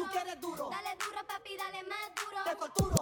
tú 0.00 0.10
quieres 0.10 0.40
duro. 0.40 0.70
Dale 0.70 0.96
duro, 0.96 1.26
papi, 1.26 1.56
dale 1.56 1.82
más 1.84 2.14
duro. 2.16 2.44
Te 2.44 2.56
torturo. 2.56 2.99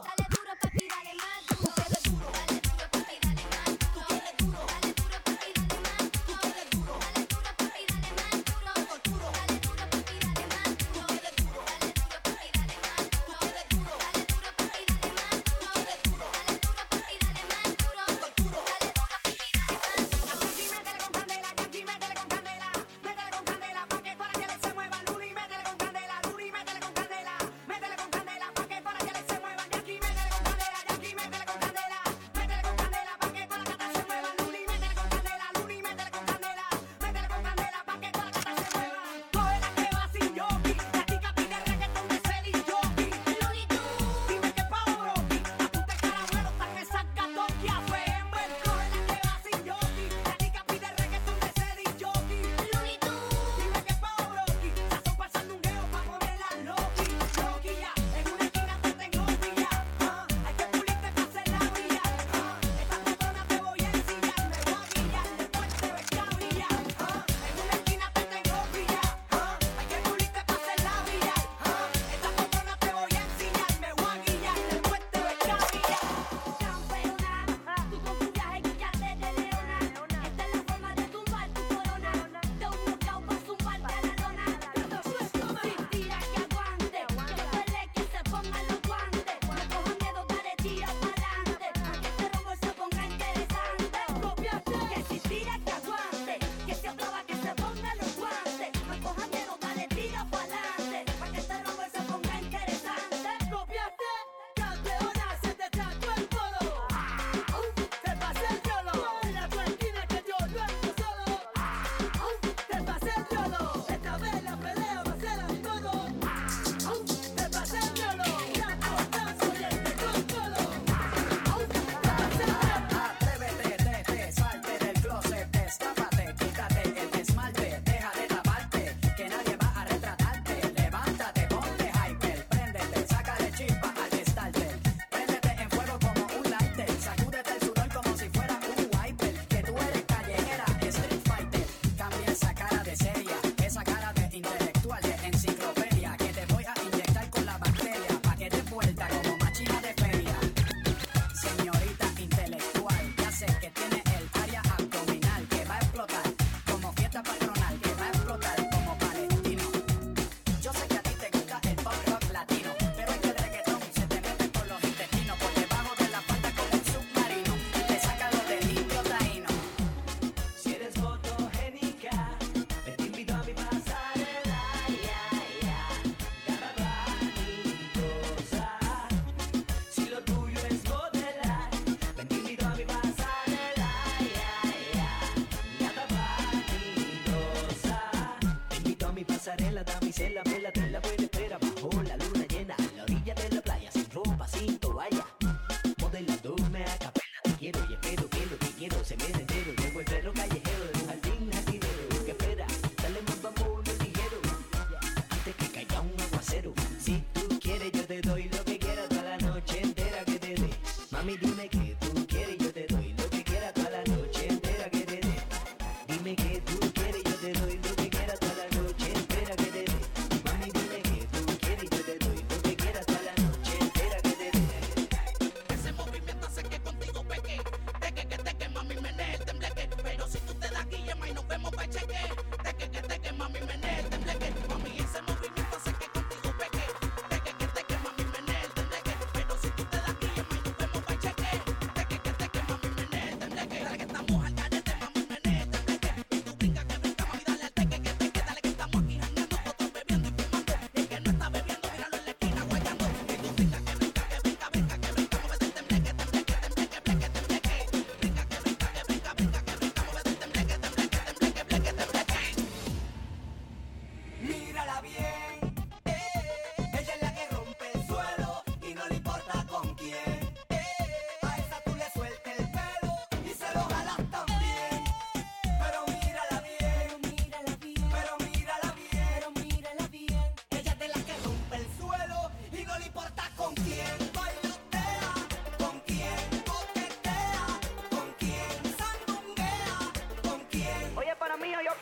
Vemos 189.84 190.00
pa' 190.00 190.12
cheque. 190.12 190.57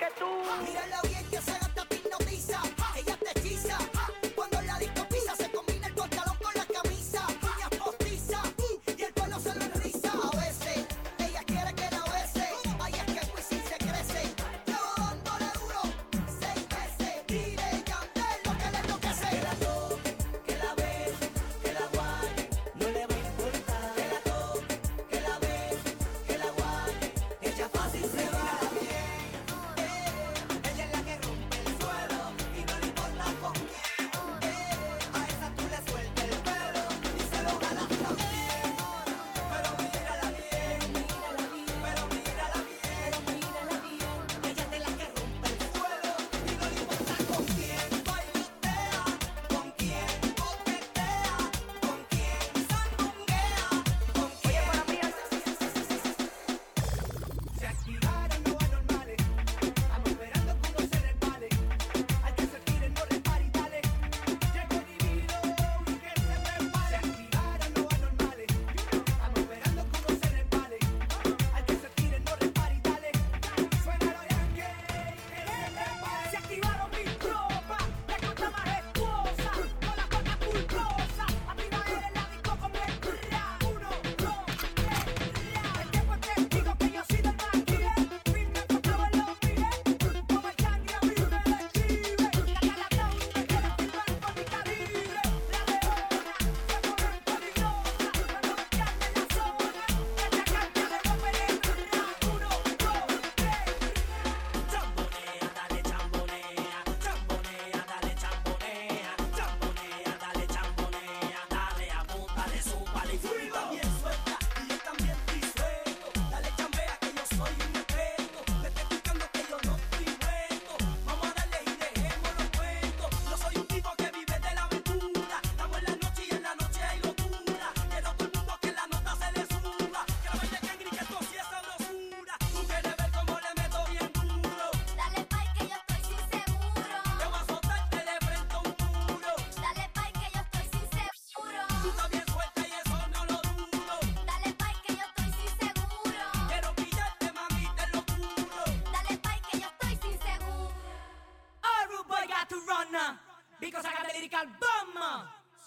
que 0.06 0.20
tú. 0.20 0.26
Míralo 0.64 1.02
bien. 1.08 1.15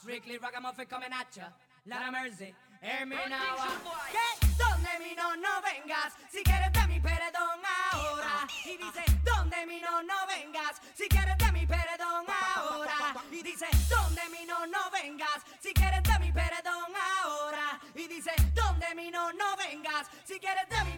Strictly 0.10 0.40
Ragamuffin 0.40 0.88
coming 0.90 1.14
at 1.14 1.30
ya. 1.30 1.54
Lot 1.86 2.12
mercy, 2.12 2.56
hear 2.82 3.06
me 3.06 3.16
now. 3.30 3.62
Que 4.10 4.48
donde 4.58 4.90
mi 5.06 5.14
no, 5.14 5.36
no 5.36 5.62
vengas, 5.62 6.18
si 6.32 6.42
quieres 6.42 6.74
de 6.74 6.88
mi 6.88 7.00
perdón 7.00 7.62
ahora. 7.94 8.48
Y 8.66 8.76
dice, 8.78 9.06
donde 9.24 9.68
mi 9.68 9.80
no, 9.80 10.02
no 10.02 10.26
vengas, 10.26 10.82
si 10.96 11.08
quieres 11.08 11.38
de 11.38 11.52
mi 11.52 11.64
perdón 11.68 12.26
ahora. 12.26 13.22
Y 13.32 13.44
dice, 13.44 13.68
donde 13.88 14.22
mi 14.32 14.48
no, 14.48 14.66
no 14.66 14.90
vengas, 14.90 15.46
si 15.60 15.74
quieres 15.76 16.02
de 16.02 16.18
mi 16.18 16.32
perdón 16.32 16.92
ahora. 17.22 17.80
Y 17.94 18.08
dice, 18.08 18.32
donde 18.56 18.96
mi 18.96 19.12
no, 19.12 19.32
no 19.34 19.56
vengas, 19.58 20.08
si 20.26 20.40
quieres 20.40 20.68
de 20.70 20.84
mi 20.86 20.98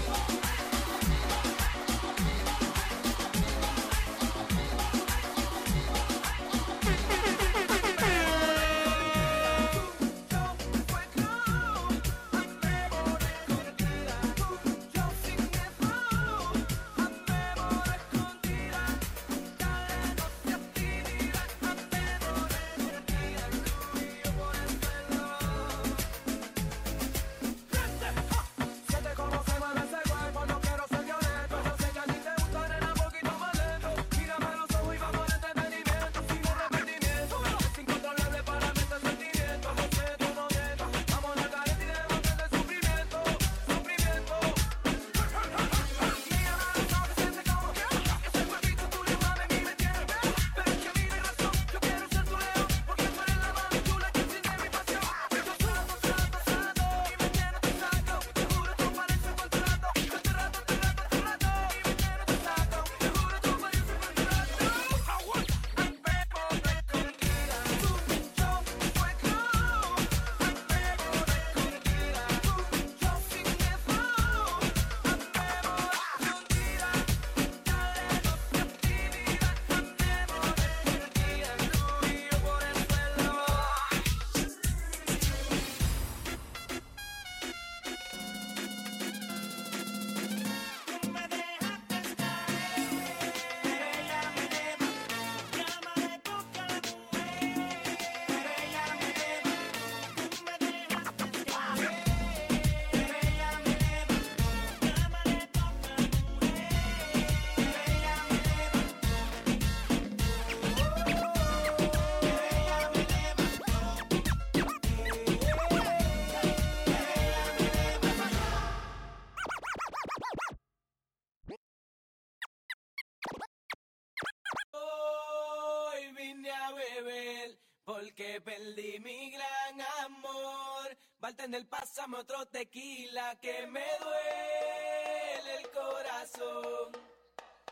porque 127.85 128.41
perdí 128.41 128.99
mi 128.99 129.31
gran 129.31 129.81
amor. 130.05 130.97
Bartender, 131.19 131.67
pásame 131.67 132.17
otro 132.17 132.45
tequila 132.47 133.37
que 133.41 133.67
me 133.67 133.85
duele 133.99 135.55
el 135.59 135.69
corazón. 135.69 136.91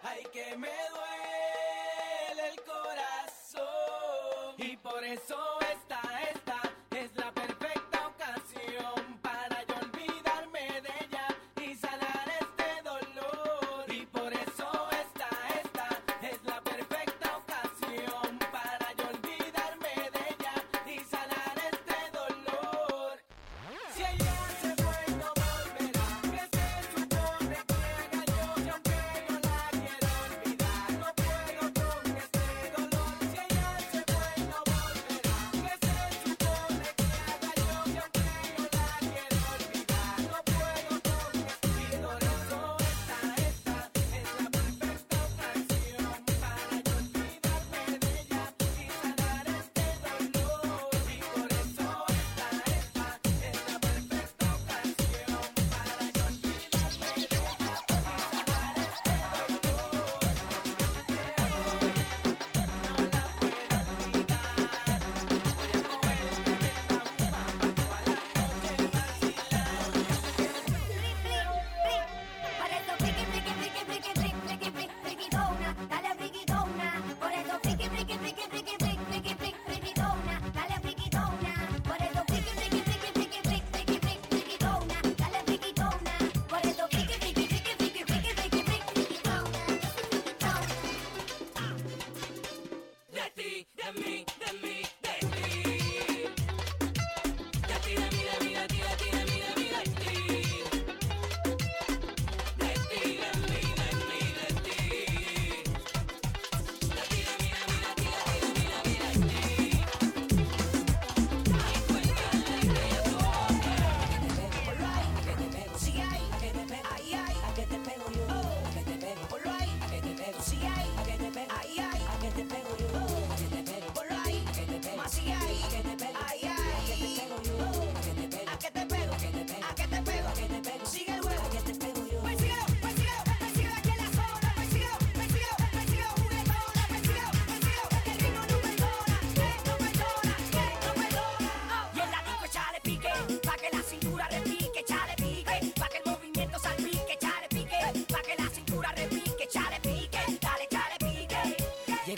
Ay, 0.04 0.24
que 0.32 0.56
me 0.58 0.68
duele 0.68 2.50
el 2.52 2.62
corazón. 2.64 3.70
Y 4.58 4.78
por 4.78 5.04
eso 5.04 5.60
está. 5.62 5.99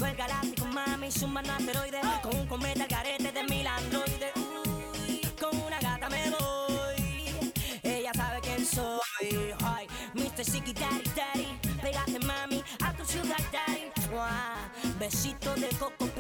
El 0.04 0.16
galáctico, 0.16 0.66
mami, 0.66 1.12
zumba 1.12 1.42
no 1.42 1.54
asteroide. 1.54 2.02
Con 2.24 2.36
un 2.36 2.48
cometa 2.48 2.84
al 2.84 2.90
garete 2.90 3.32
de 3.32 3.44
mil 3.44 3.68
androides. 3.68 4.34
Uy, 4.36 5.22
con 5.40 5.56
una 5.62 5.80
gata 5.80 6.10
me 6.10 6.30
voy. 6.32 7.44
Ella 7.84 8.12
sabe 8.14 8.40
quién 8.42 8.66
soy. 8.66 9.54
Ay, 9.64 9.88
Mr. 10.14 10.44
Siki 10.44 10.74
Daddy 10.74 11.10
Daddy. 11.16 11.48
Pégate, 11.82 12.20
mami, 12.26 12.64
a 12.84 12.94
tu 12.94 13.06
ciudad, 13.06 13.38
daddy. 13.52 13.92
Uah, 14.14 14.72
besito 15.00 15.54
de 15.56 15.70
coco 15.80 16.11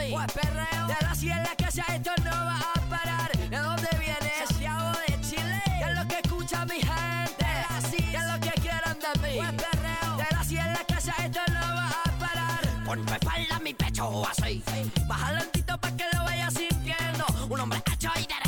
mami. 0.00 0.12
Pues 0.12 0.32
perreo. 0.32 0.86
De 0.86 0.96
las 1.02 1.18
100 1.18 1.36
en 1.36 1.42
la 1.42 1.56
casa 1.56 1.84
esto 1.94 2.10
no 2.24 2.30
va 2.30 2.58
a 2.74 2.80
parar. 2.88 3.30
¿De 3.36 3.56
dónde 3.56 3.88
vienes? 3.98 4.48
Santiago 4.48 4.92
de 5.06 5.20
Chile. 5.20 5.62
¿Qué 5.64 5.90
es 5.90 5.98
lo 5.98 6.08
que 6.08 6.18
escucha 6.22 6.64
mi 6.64 6.80
gente? 6.80 7.46
Así. 7.68 7.96
¿Qué 7.96 8.16
es 8.16 8.26
lo 8.26 8.40
que 8.40 8.50
quieren 8.60 8.98
de 8.98 9.28
mí? 9.28 9.36
Pues 9.36 9.52
perreo. 9.52 10.16
De 10.16 10.26
las 10.30 10.46
100 10.46 10.66
en 10.66 10.72
la 10.72 10.84
casa 10.84 11.14
esto 11.24 11.40
no 11.52 11.60
va 11.60 11.88
a 11.88 12.18
parar. 12.18 12.84
Ponme 12.84 13.12
espalda 13.12 13.58
mi 13.60 13.74
pecho 13.74 14.26
así. 14.28 14.62
Baja 15.06 15.32
lentito 15.32 15.78
pa' 15.78 15.90
que 15.92 16.04
lo 16.12 16.24
vaya 16.24 16.50
sintiendo. 16.50 17.24
Un 17.48 17.60
hombre 17.60 17.82
hecho 17.92 18.10
y 18.16 18.26
de 18.26 18.39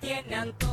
tiene 0.00 0.34
Antonio. 0.34 0.67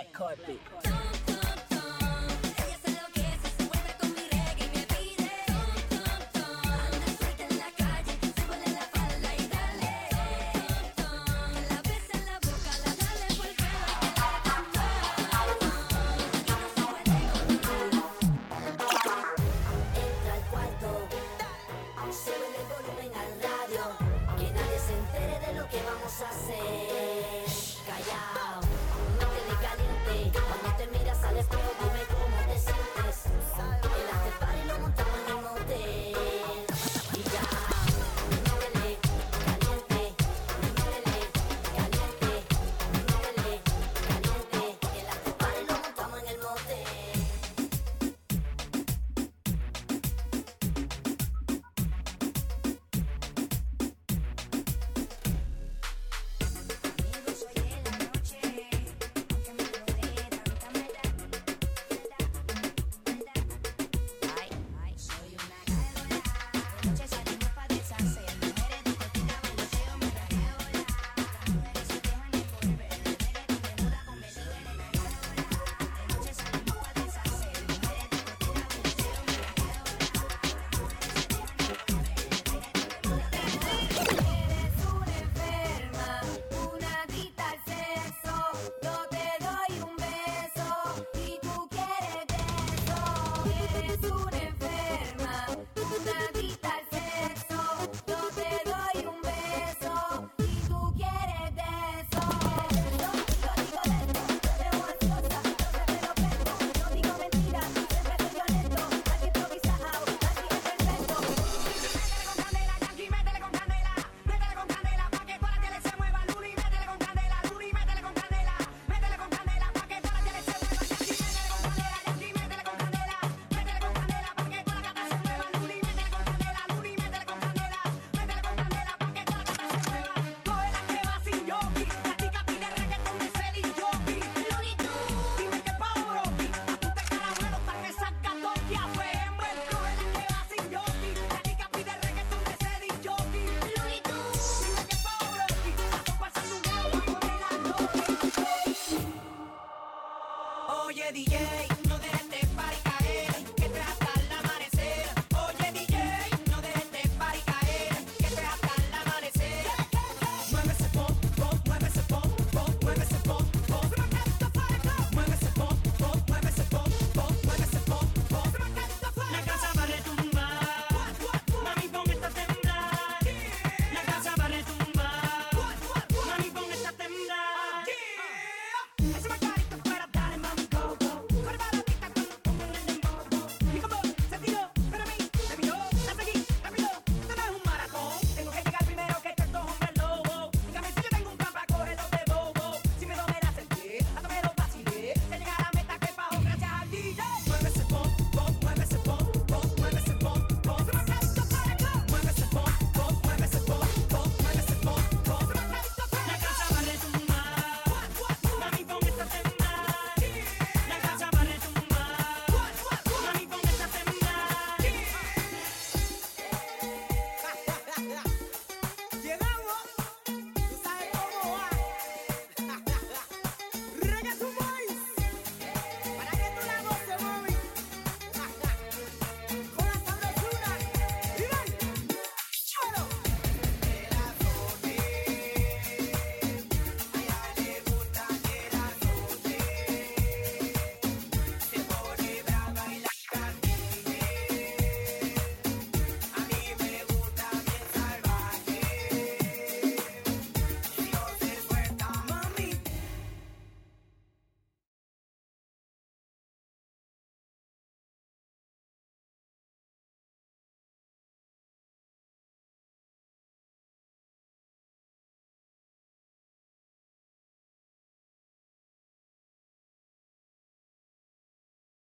black 0.00 0.12
carpet. 0.12 0.79